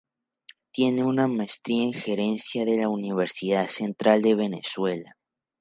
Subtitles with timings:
[0.71, 5.15] Tiene una Maestría en Gerencia de la Universidad Central de Venezuela.